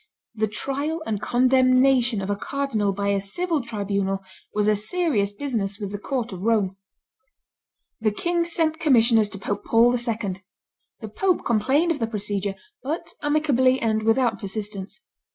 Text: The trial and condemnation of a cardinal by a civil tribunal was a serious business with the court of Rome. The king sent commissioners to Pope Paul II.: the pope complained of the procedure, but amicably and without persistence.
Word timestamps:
The 0.33 0.47
trial 0.47 1.03
and 1.05 1.21
condemnation 1.21 2.21
of 2.23 2.31
a 2.31 2.35
cardinal 2.35 2.91
by 2.91 3.09
a 3.09 3.21
civil 3.21 3.61
tribunal 3.61 4.23
was 4.51 4.67
a 4.67 4.75
serious 4.75 5.31
business 5.31 5.77
with 5.77 5.91
the 5.91 5.99
court 5.99 6.31
of 6.31 6.41
Rome. 6.41 6.75
The 7.99 8.09
king 8.11 8.43
sent 8.43 8.79
commissioners 8.79 9.29
to 9.29 9.37
Pope 9.37 9.63
Paul 9.63 9.91
II.: 9.93 10.43
the 11.01 11.07
pope 11.07 11.45
complained 11.45 11.91
of 11.91 11.99
the 11.99 12.07
procedure, 12.07 12.55
but 12.81 13.13
amicably 13.21 13.79
and 13.79 14.01
without 14.01 14.39
persistence. 14.39 15.03